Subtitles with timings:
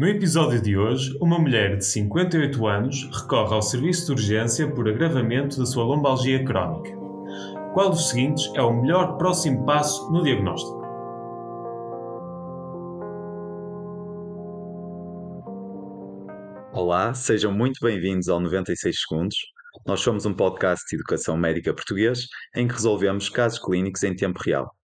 [0.00, 4.88] No episódio de hoje, uma mulher de 58 anos recorre ao serviço de urgência por
[4.88, 6.96] agravamento da sua lombalgia crónica.
[7.74, 10.80] Qual dos seguintes é o melhor próximo passo no diagnóstico?
[16.72, 19.36] Olá, sejam muito bem-vindos ao 96 Segundos.
[19.86, 22.26] Nós somos um podcast de educação médica português
[22.56, 24.74] em que resolvemos casos clínicos em tempo real.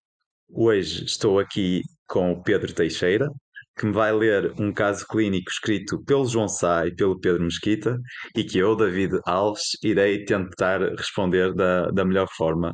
[0.51, 3.31] Hoje estou aqui com o Pedro Teixeira,
[3.77, 8.01] que me vai ler um caso clínico escrito pelo João Sá e pelo Pedro Mesquita
[8.35, 12.73] e que eu, David Alves, irei tentar responder da, da melhor forma.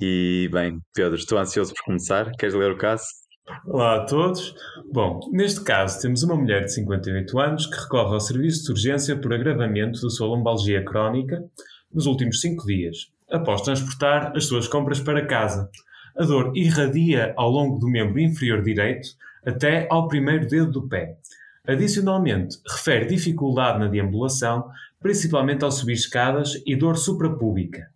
[0.00, 2.32] E, bem, Pedro, estou ansioso por começar.
[2.32, 3.04] Queres ler o caso?
[3.66, 4.54] Olá a todos.
[4.92, 9.16] Bom, neste caso temos uma mulher de 58 anos que recorre ao serviço de urgência
[9.16, 11.42] por agravamento da sua lombalgia crónica
[11.92, 15.68] nos últimos 5 dias, após transportar as suas compras para casa.
[16.16, 19.08] A dor irradia ao longo do membro inferior direito
[19.44, 21.16] até ao primeiro dedo do pé.
[21.66, 24.68] Adicionalmente, refere dificuldade na deambulação,
[25.00, 27.88] principalmente ao subir escadas e dor suprapúbica.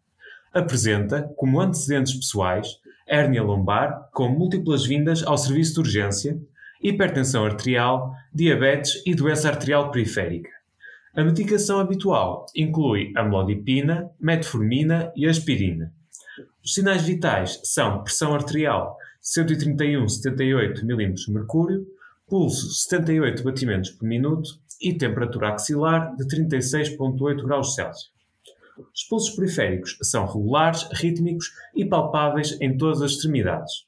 [0.52, 2.68] Apresenta, como antecedentes pessoais,
[3.06, 6.40] hérnia lombar com múltiplas vindas ao serviço de urgência,
[6.82, 10.50] hipertensão arterial, diabetes e doença arterial periférica.
[11.14, 15.92] A medicação habitual inclui amlodipina, metformina e aspirina.
[16.62, 21.84] Os sinais vitais são pressão arterial 131,78 mm de mercúrio,
[22.28, 24.48] pulso 78 batimentos por minuto
[24.80, 28.12] e temperatura axilar de 36,8 graus Celsius.
[28.94, 33.86] Os pulsos periféricos são regulares, rítmicos e palpáveis em todas as extremidades.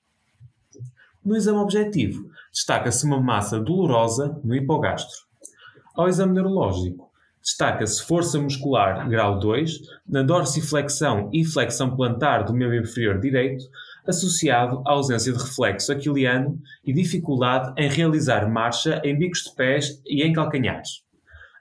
[1.25, 5.27] No exame objetivo, destaca-se uma massa dolorosa no hipogastro.
[5.95, 7.08] Ao exame neurológico,
[7.49, 13.65] destaca-se força muscular grau 2 na dorsiflexão e flexão plantar do membro inferior direito,
[14.07, 19.99] associado à ausência de reflexo aquiliano e dificuldade em realizar marcha em bicos de pés
[20.07, 21.03] e em calcanhares.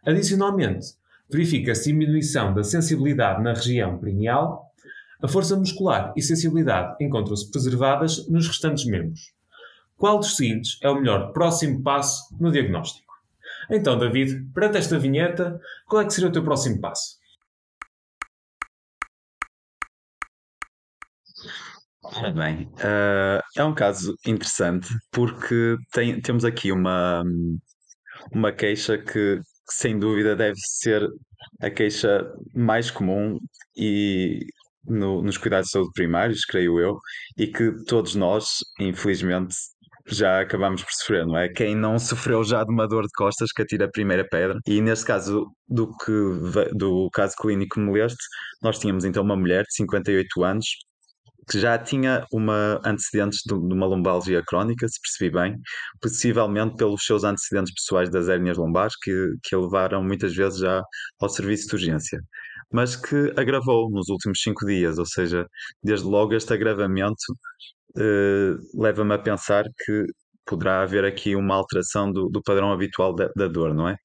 [0.05, 0.87] Adicionalmente,
[1.29, 4.65] verifica-se diminuição da sensibilidade na região perineal,
[5.21, 9.33] a força muscular e sensibilidade encontram-se preservadas nos restantes membros.
[9.95, 13.06] Qual dos seguintes é o melhor próximo passo no diagnóstico?
[13.69, 17.17] Então, David, perante esta vinheta, qual é que seria o teu próximo passo?
[22.03, 27.21] Ora bem, uh, é um caso interessante porque tem, temos aqui uma,
[28.31, 31.05] uma queixa que, sem dúvida deve ser
[31.61, 32.25] a queixa
[32.55, 33.37] mais comum
[33.75, 34.39] e
[34.85, 36.97] no, nos cuidados de saúde primários, creio eu,
[37.37, 39.53] e que todos nós, infelizmente,
[40.09, 41.49] já acabamos por sofrer, não é?
[41.49, 44.59] Quem não sofreu já de uma dor de costas que atira a primeira pedra.
[44.67, 46.11] E neste caso do que
[46.73, 48.23] do caso clínico me leste,
[48.61, 50.65] nós tínhamos então uma mulher de 58 anos
[51.49, 55.57] que já tinha uma antecedentes de, uma lombalgia crónica, se percebi bem,
[56.01, 59.11] possivelmente pelos seus antecedentes pessoais das hérnias lombares, que,
[59.43, 60.83] que a levaram muitas vezes já
[61.21, 62.19] ao serviço de urgência,
[62.71, 65.45] mas que agravou nos últimos cinco dias, ou seja,
[65.81, 67.15] desde logo este agravamento
[68.73, 70.05] leva-me a pensar que
[70.45, 73.95] poderá haver aqui uma alteração do, do padrão habitual da, da dor, não é?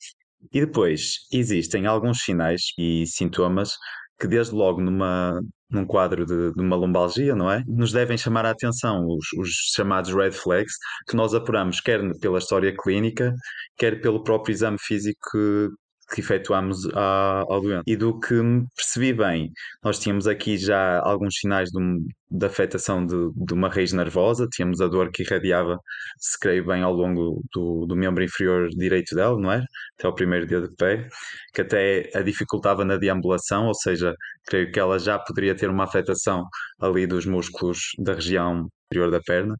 [0.53, 3.77] E depois existem alguns sinais e sintomas
[4.19, 7.63] que desde logo numa, num quadro de, de, uma lombalgia, não é?
[7.67, 10.75] Nos devem chamar a atenção os, os, chamados red flags,
[11.09, 13.35] que nós apuramos quer pela história clínica,
[13.77, 15.69] quer pelo próprio exame físico que,
[16.15, 17.85] que efetuámos ao doente.
[17.87, 18.35] E do que
[18.77, 19.51] percebi bem,
[19.83, 24.49] nós tínhamos aqui já alguns sinais de, um, de afetação de, de, uma raiz nervosa,
[24.51, 25.79] tínhamos a dor que irradiava,
[26.19, 29.63] se creio bem, ao longo do, do membro inferior direito dela, não é?
[29.99, 31.09] Até o primeiro dedo de pé,
[31.55, 34.15] que até a dificultava na deambulação, ou seja,
[34.47, 36.45] creio que ela já poderia ter uma afetação
[36.81, 39.55] ali dos músculos da região superior da perna,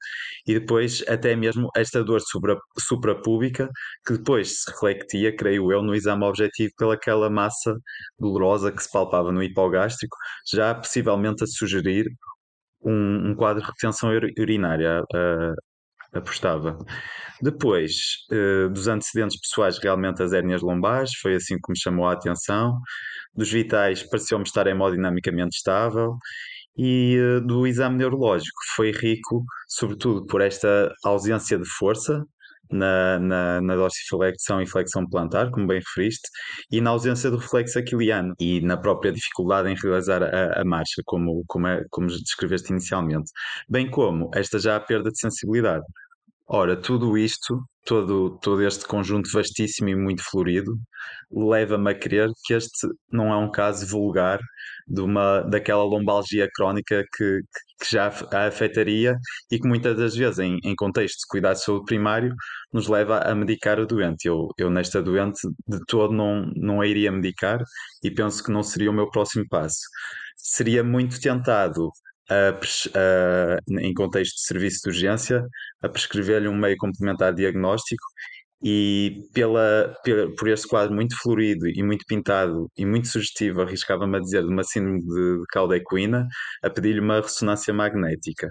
[0.47, 3.69] e depois até mesmo esta dor supra, suprapúbica,
[4.07, 7.75] que depois se refletia, creio eu, no exame objetivo pelaquela massa
[8.19, 10.17] dolorosa que se palpava no hipogástrico,
[10.53, 12.07] já possivelmente a sugerir
[12.85, 15.55] um, um quadro de retenção urinária, uh,
[16.13, 16.79] apostava.
[17.41, 17.93] Depois
[18.31, 22.79] uh, dos antecedentes pessoais, realmente as hérnias lombares, foi assim que me chamou a atenção.
[23.35, 26.17] Dos vitais, pareceu-me estar hemodinamicamente estável
[26.77, 32.25] e uh, do exame neurológico foi rico, sobretudo por esta ausência de força
[32.73, 36.29] na, na, na dorsiflexão e flexão plantar, como bem referiste,
[36.71, 41.03] e na ausência do reflexo aquiliano e na própria dificuldade em realizar a, a marcha,
[41.05, 43.31] como, como, é, como descreveste inicialmente,
[43.69, 45.85] bem como esta já a perda de sensibilidade.
[46.55, 50.79] Ora, tudo isto, todo, todo este conjunto vastíssimo e muito florido,
[51.31, 54.39] leva-me a crer que este não é um caso vulgar
[54.87, 57.41] de uma, daquela lombalgia crónica que,
[57.81, 59.17] que já a afetaria
[59.51, 62.35] e que muitas das vezes, em, em contexto de cuidado de saúde primário,
[62.71, 64.27] nos leva a medicar o doente.
[64.29, 67.63] Eu, eu nesta doente, de todo não, não a iria medicar
[68.05, 69.81] e penso que não seria o meu próximo passo.
[70.37, 71.91] Seria muito tentado
[72.31, 75.45] a, a, em contexto de serviço de urgência,
[75.83, 78.03] a prescrever-lhe um meio complementar diagnóstico
[78.63, 79.95] e pela,
[80.39, 84.49] por este quadro muito florido e muito pintado e muito sugestivo, arriscava-me a dizer, de
[84.49, 85.77] uma síndrome de, de cauda
[86.63, 88.49] a pedir-lhe uma ressonância magnética,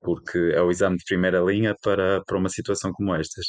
[0.00, 3.46] porque é o exame de primeira linha para, para uma situação como estas.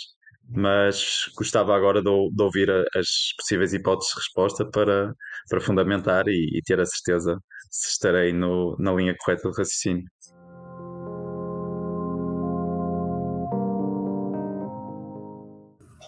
[0.49, 5.13] Mas gostava agora de, de ouvir as possíveis hipóteses de resposta para,
[5.49, 7.37] para fundamentar e, e ter a certeza
[7.71, 10.03] se estarei no, na linha correta de raciocínio.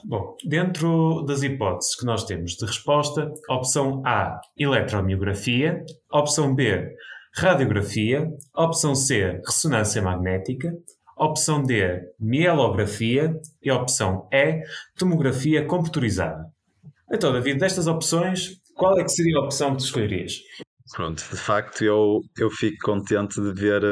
[0.06, 5.82] Bom, dentro das hipóteses que nós temos de resposta, opção A, eletromiografia,
[6.12, 6.94] opção B,
[7.34, 10.78] radiografia, opção C, ressonância magnética,
[11.18, 14.62] opção D, mielografia e opção E,
[14.98, 16.52] tomografia computurizada.
[17.10, 20.42] Então, David, destas opções, qual é que seria a opção que tu escolherias?
[20.94, 23.84] Pronto, de facto eu, eu fico contente de ver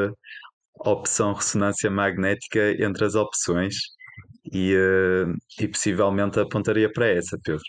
[0.86, 3.76] a opção ressonância magnética entre as opções
[4.52, 7.64] e, uh, e possivelmente apontaria para essa, Pedro.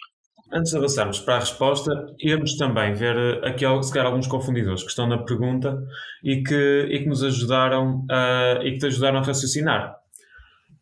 [0.52, 1.90] Antes de avançarmos para a resposta,
[2.20, 5.82] íamos também ver eh, aqui se calhar, alguns confundidores que estão na pergunta
[6.22, 9.96] e que, e que nos ajudaram a, e que te ajudaram a raciocinar.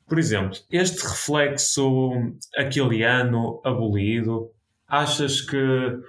[0.08, 2.10] Por exemplo, este reflexo
[2.56, 4.50] aquiliano abolido,
[4.88, 6.00] achas que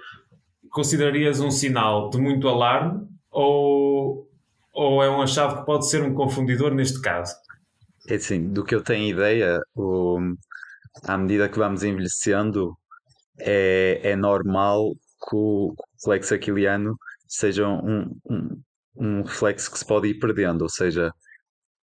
[0.72, 4.28] considerarias um sinal de muito alarme ou,
[4.72, 7.34] ou é uma chave que pode ser um confundidor neste caso?
[8.08, 10.18] É assim, do que eu tenho ideia, o,
[11.04, 12.76] à medida que vamos envelhecendo,
[13.38, 14.92] é, é normal
[15.28, 16.96] que o reflexo aquiliano
[17.28, 18.62] seja um, um,
[18.96, 21.12] um reflexo que se pode ir perdendo, ou seja,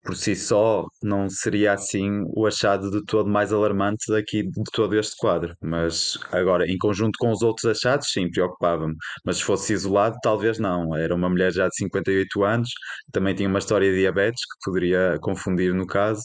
[0.04, 4.98] por si só não seria assim o achado de todo mais alarmante daqui de todo
[4.98, 5.54] este quadro.
[5.62, 8.94] Mas agora, em conjunto com os outros achados, sim, preocupava-me.
[9.24, 10.96] Mas se fosse isolado, talvez não.
[10.96, 12.70] Era uma mulher já de 58 anos,
[13.12, 16.22] também tinha uma história de diabetes que poderia confundir no caso.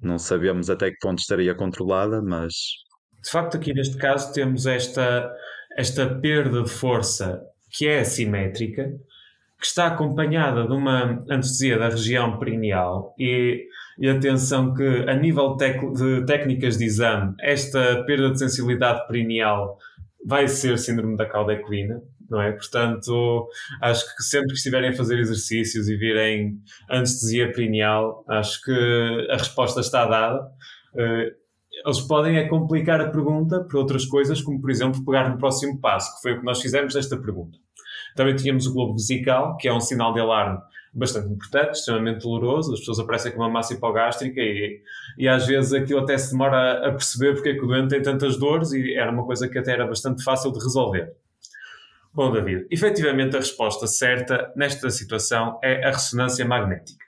[0.00, 2.52] Não sabemos até que ponto estaria controlada, mas.
[3.22, 5.30] De facto, aqui neste caso temos esta,
[5.78, 7.40] esta perda de força
[7.70, 8.90] que é assimétrica
[9.64, 13.66] que está acompanhada de uma anestesia da região perineal e,
[13.98, 19.78] e atenção que a nível tec, de técnicas de exame, esta perda de sensibilidade perineal
[20.26, 22.52] vai ser síndrome da cauda equina, não é?
[22.52, 23.48] Portanto,
[23.80, 26.58] acho que sempre que estiverem a fazer exercícios e virem
[26.90, 30.46] anestesia perineal, acho que a resposta está dada.
[30.94, 31.32] Eh,
[31.86, 35.80] eles podem é complicar a pergunta por outras coisas, como por exemplo pegar no próximo
[35.80, 37.63] passo, que foi o que nós fizemos nesta pergunta.
[38.14, 40.58] Também tínhamos o globo vesical, que é um sinal de alarme
[40.94, 42.72] bastante importante, extremamente doloroso.
[42.72, 44.80] As pessoas aparecem com uma massa hipogástrica e,
[45.18, 48.00] e às vezes aquilo até se demora a perceber porque é que o doente tem
[48.00, 51.12] tantas dores e era uma coisa que até era bastante fácil de resolver.
[52.12, 57.04] Bom, David, efetivamente a resposta certa nesta situação é a ressonância magnética.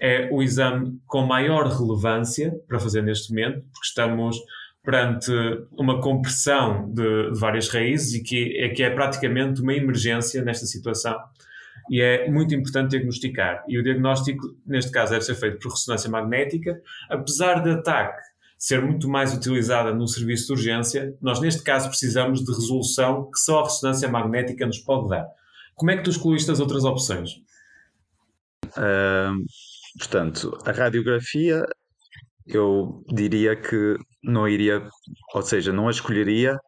[0.00, 4.38] É o exame com maior relevância para fazer neste momento, porque estamos
[4.84, 5.30] perante
[5.72, 10.66] uma compressão de, de, várias raízes e que é, que é praticamente uma emergência nesta
[10.66, 11.16] situação
[11.90, 13.64] e é muito importante diagnosticar.
[13.68, 16.80] E o diagnóstico, neste caso, deve ser feito por ressonância magnética,
[17.10, 18.22] apesar de ataque
[18.58, 23.40] ser muito mais utilizada no serviço de urgência, nós neste caso precisamos de resolução que
[23.40, 25.26] só a ressonância magnética nos pode dar.
[25.74, 27.30] Como é que tu excluíste as outras opções?
[28.66, 29.44] Uh,
[29.98, 31.64] portanto, a radiografia
[32.46, 34.86] eu diria que não iria,
[35.34, 36.58] ou seja, não a escolheria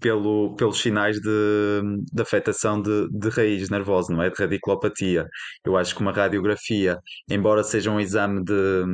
[0.00, 1.82] pelo, pelos sinais de,
[2.12, 4.30] de afetação de, de raiz nervosa, não é?
[4.30, 5.26] De radiculopatia.
[5.64, 6.98] Eu acho que uma radiografia,
[7.30, 8.84] embora seja um exame de,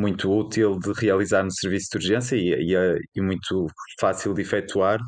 [0.00, 3.66] muito útil de realizar no serviço de urgência e, e, e muito
[4.00, 4.98] fácil de efetuar,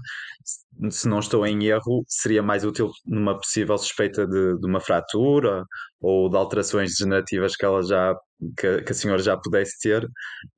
[0.90, 5.64] se não estou em erro, seria mais útil numa possível suspeita de, de uma fratura
[6.00, 8.14] ou de alterações degenerativas que ela já
[8.58, 10.06] que, que, a senhora já pudesse ter,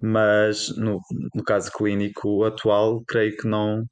[0.01, 1.01] mas no,
[1.35, 3.85] no caso clínico atual, creio que não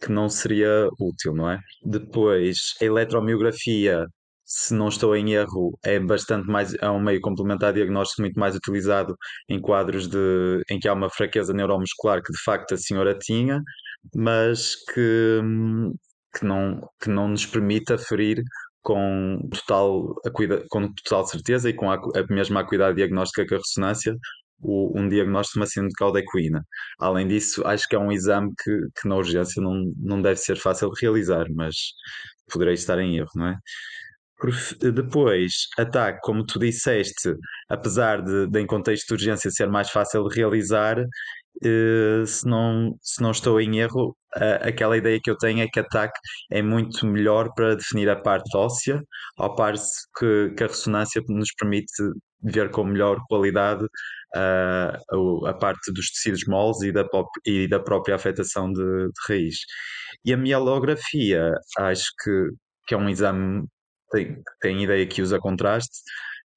[0.00, 1.58] que não seria útil, não é?
[1.82, 4.06] Depois, a eletromiografia,
[4.46, 8.54] se não estou em erro, é bastante mais, é um meio complementar diagnóstico muito mais
[8.54, 9.16] utilizado
[9.48, 13.60] em quadros de, em que há uma fraqueza neuromuscular que de facto a senhora tinha,
[14.14, 15.40] mas que,
[16.38, 18.42] que, não, que não nos permite aferir
[18.82, 20.14] com total,
[20.70, 24.16] com total certeza e com a, a mesma acuidade diagnóstica que a ressonância
[24.60, 26.22] o, um diagnóstico de uma síndrome de cauda
[27.00, 30.56] Além disso, acho que é um exame que, que na urgência não, não deve ser
[30.56, 31.74] fácil de realizar, mas
[32.50, 33.58] poderei estar em erro, não é?
[34.80, 37.34] Depois, ataque, como tu disseste,
[37.68, 40.98] apesar de, de em contexto de urgência ser mais fácil de realizar,
[41.64, 44.16] eh, se não, se não estou em erro,
[44.62, 46.18] aquela ideia que eu tenho é que ataque
[46.50, 49.02] é muito melhor para definir a parte óssea,
[49.38, 51.92] ao passo que, que a ressonância nos permite
[52.42, 57.04] ver com melhor qualidade uh, a, a parte dos tecidos moles e da,
[57.46, 59.56] e da própria afetação de, de raiz.
[60.24, 62.50] E a mielografia, acho que,
[62.86, 63.66] que é um exame
[64.10, 65.98] tem, ideia que usa contraste,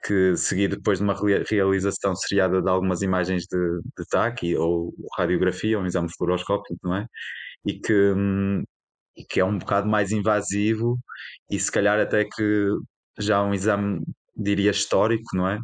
[0.05, 1.15] que seguido depois de uma
[1.49, 7.05] realização seriada de algumas imagens de, de TAC ou radiografia, um exame fluoroscópico, não é?
[7.65, 8.63] E que, hum,
[9.17, 10.97] e que é um bocado mais invasivo
[11.49, 12.69] e se calhar até que
[13.19, 14.01] já um exame,
[14.35, 15.59] diria, histórico, não é?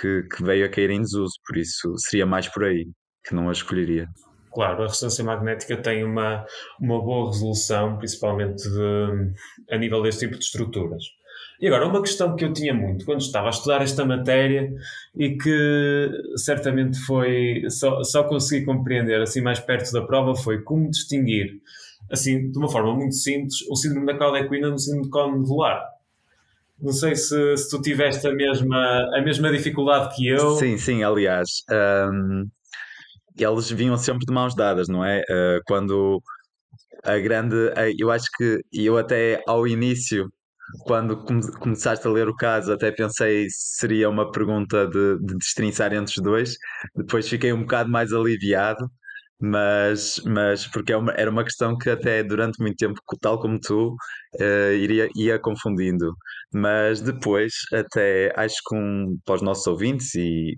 [0.00, 2.88] Que, que veio a cair em desuso, por isso seria mais por aí
[3.24, 4.08] que não a escolheria.
[4.52, 6.44] Claro, a ressonância magnética tem uma,
[6.78, 9.34] uma boa resolução, principalmente de,
[9.70, 11.02] a nível deste tipo de estruturas.
[11.62, 14.68] E agora, uma questão que eu tinha muito quando estava a estudar esta matéria
[15.14, 20.90] e que certamente foi só, só consegui compreender assim mais perto da prova foi como
[20.90, 21.60] distinguir,
[22.10, 25.38] assim, de uma forma muito simples, o síndrome da cauda equina do síndrome de cone
[25.38, 25.88] medular.
[26.80, 30.56] Não sei se, se tu tiveste a mesma, a mesma dificuldade que eu.
[30.56, 31.62] Sim, sim, aliás.
[31.70, 32.50] Um,
[33.38, 35.20] eles vinham sempre de mãos dadas, não é?
[35.20, 36.20] Uh, quando
[37.04, 37.54] a grande.
[37.96, 40.28] Eu acho que eu até ao início
[40.80, 41.16] quando
[41.58, 46.14] começaste a ler o caso, até pensei se seria uma pergunta de, de destrinçar entre
[46.16, 46.56] os dois.
[46.96, 48.90] Depois fiquei um bocado mais aliviado,
[49.40, 53.96] mas, mas porque é era uma questão que até durante muito tempo, tal como tu,
[54.40, 56.14] uh, iria, ia confundindo.
[56.54, 60.54] Mas depois, até acho que um, para os nossos ouvintes, e,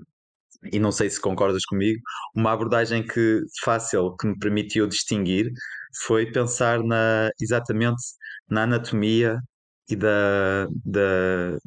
[0.73, 2.01] e não sei se concordas comigo,
[2.37, 5.51] uma abordagem que fácil que me permitiu distinguir
[6.05, 8.03] foi pensar na, exatamente
[8.49, 9.39] na anatomia
[9.89, 11.59] e da, da,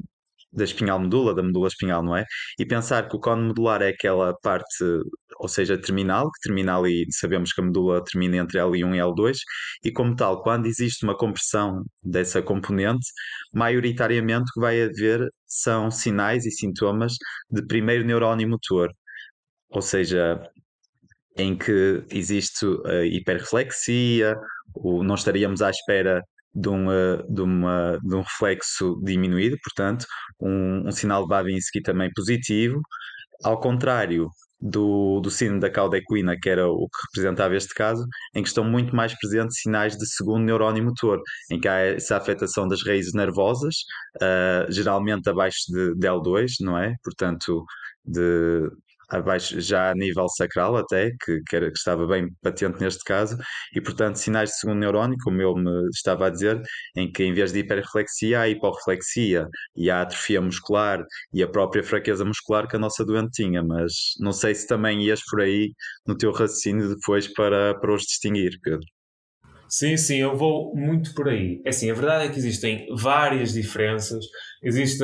[0.51, 2.25] da espinhal medula, da medula espinhal, não é?
[2.59, 4.83] E pensar que o cone medular é aquela parte,
[5.39, 9.37] ou seja, terminal, que termina ali, sabemos que a medula termina entre L1 e L2,
[9.85, 13.07] e como tal, quando existe uma compressão dessa componente,
[13.53, 17.13] maioritariamente o que vai haver são sinais e sintomas
[17.49, 18.91] de primeiro neurónio motor,
[19.69, 20.41] ou seja,
[21.37, 24.35] em que existe a hiperreflexia,
[24.83, 26.23] não estaríamos à espera
[26.57, 30.05] de, uma, de, uma, de um reflexo diminuído, portanto,
[30.39, 32.81] um, um sinal de Babinski também positivo,
[33.43, 34.27] ao contrário
[34.59, 38.03] do, do sino da cauda equina, que era o que representava este caso,
[38.35, 41.21] em que estão muito mais presentes sinais de segundo neurónio motor,
[41.51, 43.75] em que há essa afetação das raízes nervosas,
[44.15, 46.95] uh, geralmente abaixo de, de L2, não é?
[47.03, 47.63] Portanto,
[48.03, 48.67] de,
[49.09, 53.37] abaixo, já a nível sacral até, que, que, era, que, estava bem patente neste caso,
[53.75, 56.61] e portanto sinais de segundo neurónio, como ele me estava a dizer,
[56.95, 61.83] em que em vez de hiperreflexia, há hiporreflexia e há atrofia muscular e a própria
[61.83, 65.71] fraqueza muscular que a nossa doente tinha, mas não sei se também ias por aí
[66.05, 68.85] no teu raciocínio depois para, para os distinguir, Pedro.
[69.69, 71.61] Sim, sim, eu vou muito por aí.
[71.65, 74.25] É assim, a verdade é que existem várias diferenças,
[74.63, 75.03] existe,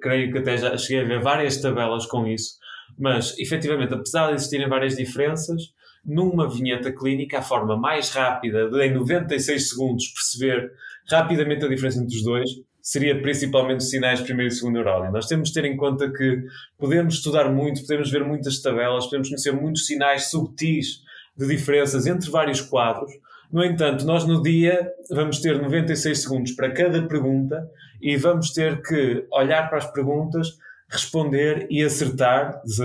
[0.00, 2.54] creio que até já cheguei a ver várias tabelas com isso,
[3.00, 5.72] mas, efetivamente, apesar de existirem várias diferenças,
[6.04, 10.70] numa vinheta clínica, a forma mais rápida de, em 96 segundos, perceber
[11.08, 12.50] rapidamente a diferença entre os dois
[12.82, 15.12] seria principalmente os sinais de primeiro e segundo neurónio.
[15.12, 16.42] Nós temos de ter em conta que
[16.78, 21.02] podemos estudar muito, podemos ver muitas tabelas, podemos conhecer muitos sinais subtis
[21.36, 23.10] de diferenças entre vários quadros.
[23.52, 27.68] No entanto, nós no dia vamos ter 96 segundos para cada pergunta
[28.00, 30.48] e vamos ter que olhar para as perguntas
[30.90, 32.84] responder e acertar, se,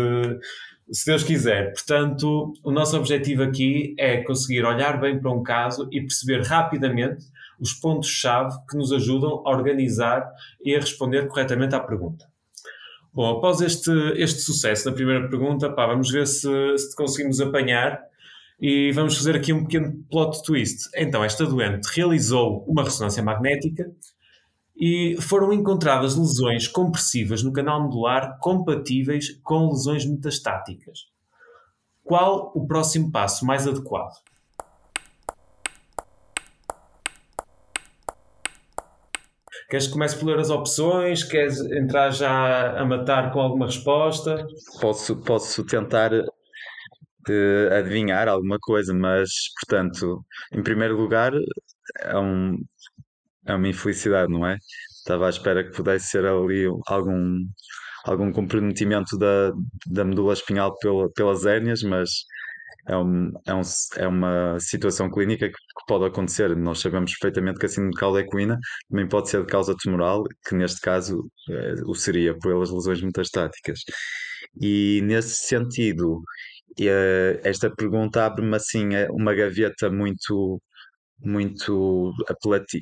[0.92, 1.74] se Deus quiser.
[1.74, 7.26] Portanto, o nosso objetivo aqui é conseguir olhar bem para um caso e perceber rapidamente
[7.60, 10.30] os pontos-chave que nos ajudam a organizar
[10.64, 12.26] e a responder corretamente à pergunta.
[13.14, 18.02] Bom, após este, este sucesso na primeira pergunta, pá, vamos ver se, se conseguimos apanhar
[18.60, 20.90] e vamos fazer aqui um pequeno plot twist.
[20.96, 23.90] Então, esta doente realizou uma ressonância magnética
[24.76, 31.00] e foram encontradas lesões compressivas no canal medular compatíveis com lesões metastáticas.
[32.04, 34.14] Qual o próximo passo mais adequado?
[39.70, 41.24] Queres que comece por ler as opções?
[41.24, 44.46] Queres entrar já a matar com alguma resposta?
[44.80, 49.30] Posso, posso tentar uh, adivinhar alguma coisa, mas,
[49.60, 51.34] portanto, em primeiro lugar,
[52.02, 52.58] é um,
[53.46, 54.58] é uma infelicidade, não é?
[54.90, 57.46] Estava à espera que pudesse ser ali algum,
[58.06, 59.52] algum comprometimento da,
[59.88, 62.10] da medula espinhal pela, pelas hérnias, mas
[62.88, 63.62] é, um, é, um,
[63.98, 66.56] é uma situação clínica que, que, pode acontecer.
[66.56, 68.26] Nós sabemos perfeitamente que a síndrome de cauda
[68.90, 73.80] também pode ser de causa tumoral, que neste caso é, o seria pelas lesões metastáticas.
[74.62, 76.22] E nesse sentido,
[76.80, 80.62] eh, esta pergunta abre-me assim eh, uma gaveta muito
[81.20, 82.12] muito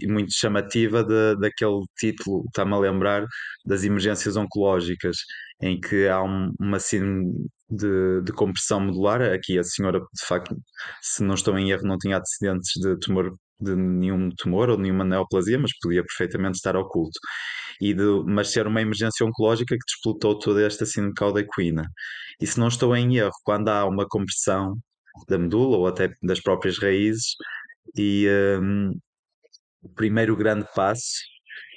[0.08, 3.26] muito chamativa de, daquele título, está-me a lembrar,
[3.66, 5.18] das emergências oncológicas,
[5.62, 7.34] em que há um, uma síndrome
[7.70, 9.22] de, de compressão modular.
[9.22, 10.56] Aqui a senhora, de facto,
[11.02, 15.06] se não estou em erro, não tinha antecedentes de tumor de nenhum tumor ou nenhuma
[15.06, 17.18] neoplasia, mas podia perfeitamente estar oculto.
[17.82, 21.84] E de, mas ser uma emergência oncológica que desplotou toda esta síndrome cauda-equina.
[22.42, 24.78] E se não estou em erro, quando há uma compressão
[25.28, 27.36] da medula ou até das próprias raízes,
[27.96, 28.28] e
[28.62, 28.92] um,
[29.82, 31.22] o primeiro grande passo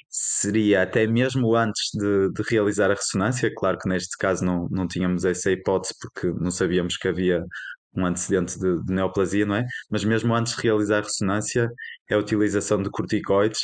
[0.09, 4.87] seria até mesmo antes de, de, realizar a ressonância, claro que neste caso não, não
[4.87, 7.43] tínhamos essa hipótese porque não sabíamos que havia
[7.95, 9.65] um antecedente de, de neoplasia, não é?
[9.91, 11.69] Mas mesmo antes de realizar a ressonância,
[12.09, 13.59] é a utilização de corticoides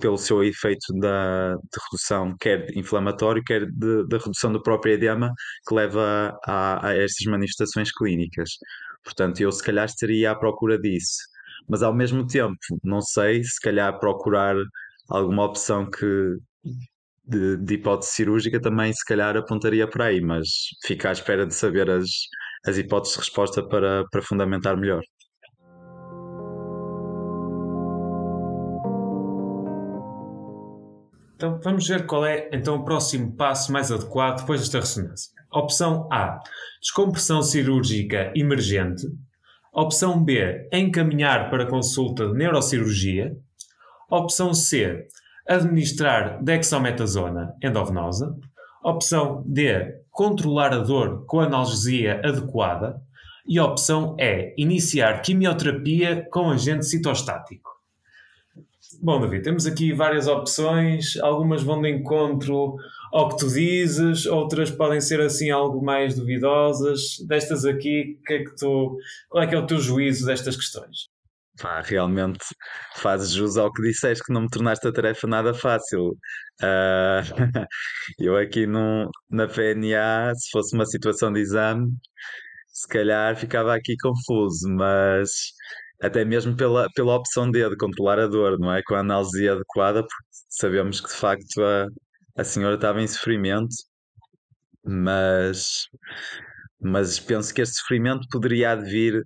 [0.00, 5.32] pelo seu efeito da, de redução, quer inflamatório, quer da redução do próprio edema,
[5.66, 8.50] que leva a, a estas manifestações clínicas.
[9.04, 11.18] Portanto, eu se calhar estaria à procura disso.
[11.68, 14.54] Mas ao mesmo tempo, não sei, se calhar procurar
[15.08, 16.36] alguma opção que
[17.26, 20.48] de, de, hipótese cirúrgica também se calhar apontaria por aí, mas
[20.86, 22.08] fica à espera de saber as,
[22.66, 25.02] as hipóteses de resposta para, para fundamentar melhor.
[31.38, 35.30] Então vamos ver qual é então o próximo passo mais adequado depois desta ressonância.
[35.52, 36.40] Opção A:
[36.80, 39.06] descompressão cirúrgica emergente.
[39.72, 43.36] Opção B: encaminhar para consulta de neurocirurgia.
[44.10, 45.06] Opção C:
[45.46, 48.34] administrar dexametasona endovenosa.
[48.82, 53.00] Opção D: controlar a dor com analgesia adequada.
[53.46, 57.77] E opção E: iniciar quimioterapia com agente citostático.
[58.96, 62.76] Bom, David, temos aqui várias opções, algumas vão de encontro
[63.12, 67.18] ao que tu dizes, outras podem ser assim algo mais duvidosas.
[67.26, 68.96] Destas aqui, que é que tu,
[69.28, 71.08] qual é que é o teu juízo destas questões?
[71.60, 72.38] Pá, realmente
[72.96, 76.10] fazes jus ao que disseste que não me tornaste a tarefa nada fácil.
[76.62, 77.20] Uh,
[78.18, 81.90] eu aqui no, na PNA, se fosse uma situação de exame,
[82.72, 85.30] se calhar ficava aqui confuso, mas
[86.02, 88.82] até mesmo pela, pela opção D de controlar a dor, não é?
[88.82, 91.88] Com a analgesia adequada, porque sabemos que de facto a,
[92.36, 93.74] a senhora estava em sofrimento,
[94.84, 95.88] mas,
[96.80, 99.24] mas penso que este sofrimento poderia advir,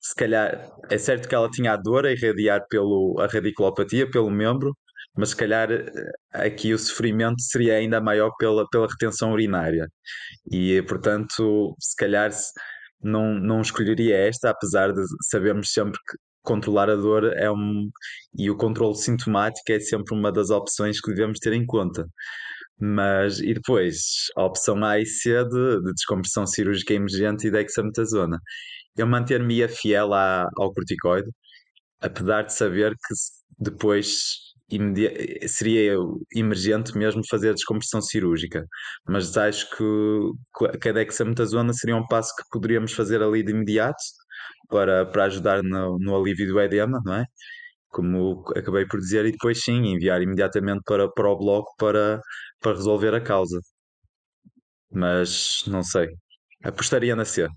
[0.00, 4.30] se calhar, é certo que ela tinha a dor a irradiar pelo, a radiculopatia, pelo
[4.30, 4.76] membro,
[5.16, 5.68] mas se calhar
[6.32, 9.88] aqui o sofrimento seria ainda maior pela, pela retenção urinária.
[10.50, 12.30] E, portanto, se calhar
[13.04, 17.90] não, não escolheria esta, apesar de sabermos sempre que controlar a dor é um.
[18.38, 22.06] e o controle sintomático é sempre uma das opções que devemos ter em conta.
[22.78, 28.40] Mas, e depois, a opção A e C de, de descompressão cirúrgica emergente e dexametasona.
[28.96, 31.30] Eu manter-me-ia fiel à, ao corticoide,
[32.00, 33.14] apesar de saber que
[33.58, 34.53] depois
[35.48, 35.94] seria
[36.34, 38.66] emergente mesmo fazer a descompressão cirúrgica,
[39.06, 44.02] mas acho que, que a dexametasona seria um passo que poderíamos fazer ali de imediato
[44.68, 47.24] para, para ajudar no, no alívio do edema, não é?
[47.90, 52.20] Como acabei por dizer, e depois sim, enviar imediatamente para, para o bloco para,
[52.60, 53.60] para resolver a causa.
[54.90, 56.08] Mas não sei.
[56.64, 57.48] Apostaria na C.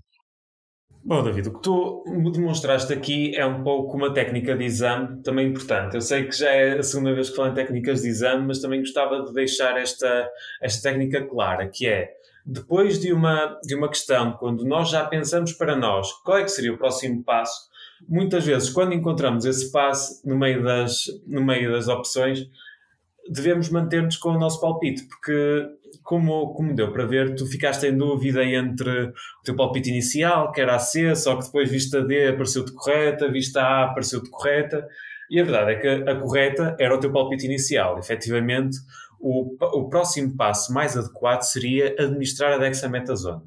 [1.08, 5.48] Bom, David, o que tu demonstraste aqui é um pouco uma técnica de exame também
[5.48, 5.96] importante.
[5.96, 8.60] Eu sei que já é a segunda vez que falo em técnicas de exame, mas
[8.60, 10.30] também gostava de deixar esta,
[10.62, 12.12] esta técnica clara, que é
[12.46, 16.52] depois de uma, de uma questão, quando nós já pensamos para nós qual é que
[16.52, 17.70] seria o próximo passo,
[18.06, 22.50] muitas vezes, quando encontramos esse passo no meio das, no meio das opções,
[23.30, 25.68] devemos manter-nos com o nosso palpite, porque
[26.04, 29.14] como, como deu para ver, tu ficaste em dúvida entre o
[29.44, 33.62] teu palpite inicial, que era a C, só que depois vista D apareceu-te correta, vista
[33.62, 34.88] A apareceu-te correta,
[35.30, 38.00] e a verdade é que a correta era o teu palpite inicial.
[38.00, 38.78] Efetivamente,
[39.20, 43.44] o, o próximo passo mais adequado seria administrar a dexametasona.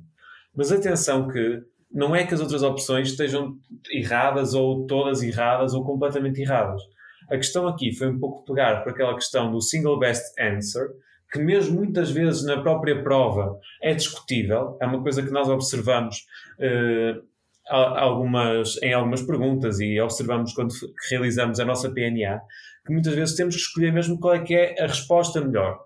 [0.54, 3.56] Mas atenção que não é que as outras opções estejam
[3.90, 6.82] erradas ou todas erradas ou completamente erradas.
[7.30, 10.88] A questão aqui foi um pouco pegar por aquela questão do single best answer,
[11.32, 16.26] que mesmo muitas vezes na própria prova é discutível, é uma coisa que nós observamos
[16.58, 17.22] uh,
[17.70, 20.74] algumas, em algumas perguntas e observamos quando
[21.08, 22.40] realizamos a nossa PNA,
[22.84, 25.78] que muitas vezes temos que escolher mesmo qual é que é a resposta melhor.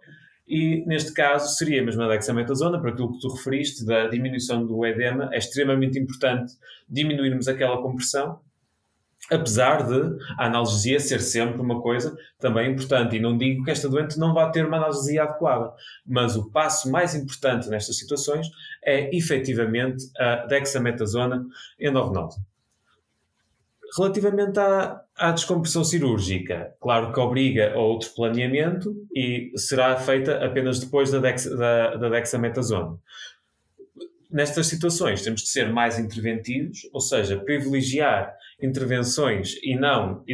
[0.49, 4.85] e neste caso seria mesmo a dexametasona, por aquilo que tu referiste, da diminuição do
[4.87, 6.53] edema, é extremamente importante
[6.89, 8.41] diminuirmos aquela compressão,
[9.31, 13.89] apesar de a analgesia ser sempre uma coisa também importante, e não digo que esta
[13.89, 15.73] doente não vá ter uma analgesia adequada,
[16.07, 18.47] mas o passo mais importante nestas situações
[18.85, 21.45] é efetivamente a dexametasona
[21.81, 22.39] endovenosa.
[23.97, 30.81] Relativamente à, à descompressão cirúrgica, claro que obriga a outro planeamento e será feita apenas
[30.81, 32.99] depois da, dex, da, da dexametasona.
[34.29, 40.25] Nestas situações temos que ser mais interventivos, ou seja, privilegiar intervenções e não,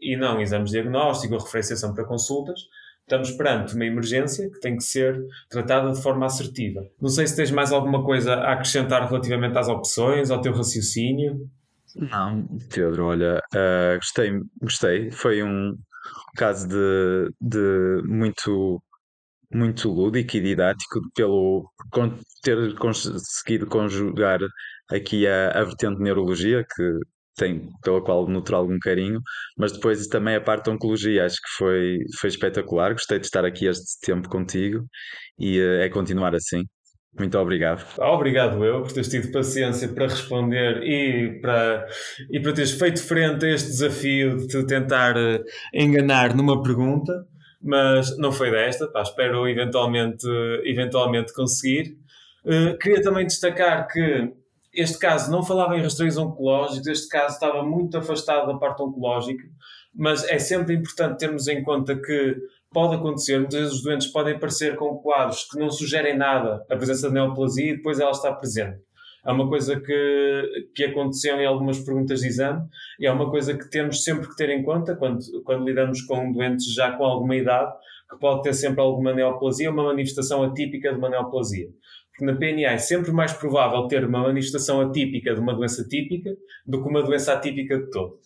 [0.00, 2.60] e não exames de diagnóstico ou referenciação para consultas,
[3.02, 6.80] estamos perante uma emergência que tem que ser tratada de forma assertiva.
[7.00, 11.48] Não sei se tens mais alguma coisa a acrescentar relativamente às opções, ao teu raciocínio.
[11.96, 15.10] Não, Pedro, olha, uh, gostei, gostei.
[15.10, 15.76] Foi um
[16.36, 18.80] caso de, de muito,
[19.52, 21.68] muito lúdico e didático pelo
[22.42, 24.38] ter conseguido conjugar
[24.88, 26.98] aqui a, a vertente de neurologia, que
[27.40, 29.20] tem, pela qual nutro algum carinho,
[29.56, 32.92] mas depois também a parte da oncologia, acho que foi, foi espetacular.
[32.92, 34.84] Gostei de estar aqui este tempo contigo
[35.38, 36.62] e uh, é continuar assim.
[37.18, 37.84] Muito obrigado.
[37.98, 41.86] Obrigado eu por teres tido paciência para responder e para,
[42.30, 47.12] e para teres feito frente a este desafio de te tentar uh, enganar numa pergunta,
[47.62, 50.26] mas não foi desta, pá, espero eventualmente,
[50.64, 51.96] eventualmente conseguir.
[52.44, 54.39] Uh, queria também destacar que
[54.72, 59.44] este caso não falava em rastreios oncológicos, este caso estava muito afastado da parte oncológica,
[59.94, 62.36] mas é sempre importante termos em conta que
[62.72, 66.76] pode acontecer, muitas vezes os doentes podem aparecer com quadros que não sugerem nada a
[66.76, 68.78] presença de neoplasia e depois ela está presente.
[69.26, 72.66] É uma coisa que, que aconteceu em algumas perguntas de exame
[72.98, 76.32] e é uma coisa que temos sempre que ter em conta quando, quando lidamos com
[76.32, 77.70] doentes já com alguma idade,
[78.10, 81.68] que pode ter sempre alguma neoplasia, uma manifestação atípica de uma neoplasia.
[82.20, 86.36] Porque na PNA é sempre mais provável ter uma manifestação atípica de uma doença típica
[86.66, 88.18] do que uma doença atípica de todo.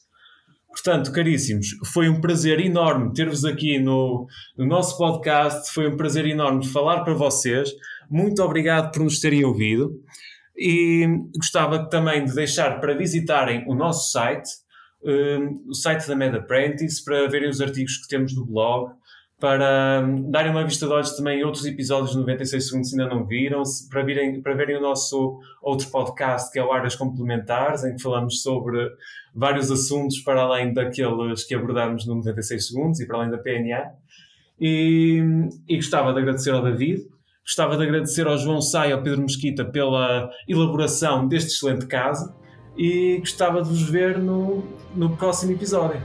[0.67, 4.27] Portanto, caríssimos, foi um prazer enorme ter-vos aqui no,
[4.59, 5.73] no, nosso podcast.
[5.73, 7.71] Foi um prazer enorme falar para vocês.
[8.11, 10.03] Muito obrigado por nos terem ouvido.
[10.57, 14.51] E gostava também de deixar para visitarem o nosso site,
[15.05, 18.91] um, o site da Med Apprentice, para verem os artigos que temos no blog,
[19.41, 23.15] para um, darem uma vista de olhos também outros episódios de 96 segundos se ainda
[23.15, 27.85] não viram, para, virem, para verem o nosso outro podcast que é o Áreas Complementares,
[27.85, 28.91] em que falamos sobre
[29.35, 33.93] vários assuntos para além daqueles que abordámos no 96 segundos e para além da PNA.
[34.61, 35.21] E,
[35.69, 37.03] e gostava de agradecer ao David,
[37.45, 42.33] gostava de agradecer ao João Sai e ao Pedro Mesquita pela elaboração deste excelente caso
[42.77, 46.01] e gostava de vos ver no, no próximo episódio.